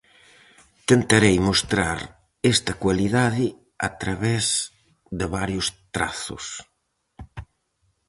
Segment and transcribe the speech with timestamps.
[0.89, 1.99] Tentarei mostrar
[2.53, 3.45] esta cualidade
[3.87, 4.45] a través
[5.19, 6.45] de varios trazos.